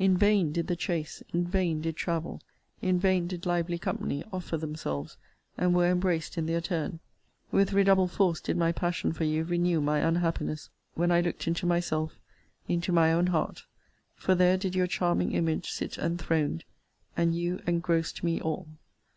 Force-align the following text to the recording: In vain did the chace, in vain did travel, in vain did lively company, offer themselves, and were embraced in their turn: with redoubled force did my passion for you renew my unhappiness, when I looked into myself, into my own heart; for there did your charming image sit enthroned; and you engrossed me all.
In 0.00 0.16
vain 0.16 0.50
did 0.50 0.66
the 0.66 0.74
chace, 0.74 1.22
in 1.32 1.44
vain 1.44 1.80
did 1.80 1.94
travel, 1.94 2.40
in 2.82 2.98
vain 2.98 3.28
did 3.28 3.46
lively 3.46 3.78
company, 3.78 4.24
offer 4.32 4.56
themselves, 4.56 5.16
and 5.56 5.72
were 5.76 5.88
embraced 5.88 6.36
in 6.36 6.46
their 6.46 6.60
turn: 6.60 6.98
with 7.52 7.72
redoubled 7.72 8.10
force 8.10 8.40
did 8.40 8.56
my 8.56 8.72
passion 8.72 9.12
for 9.12 9.22
you 9.22 9.44
renew 9.44 9.80
my 9.80 10.00
unhappiness, 10.00 10.70
when 10.94 11.12
I 11.12 11.20
looked 11.20 11.46
into 11.46 11.66
myself, 11.66 12.18
into 12.66 12.90
my 12.90 13.12
own 13.12 13.28
heart; 13.28 13.62
for 14.16 14.34
there 14.34 14.56
did 14.56 14.74
your 14.74 14.88
charming 14.88 15.30
image 15.34 15.70
sit 15.70 15.98
enthroned; 15.98 16.64
and 17.16 17.36
you 17.36 17.62
engrossed 17.64 18.24
me 18.24 18.40
all. 18.40 18.66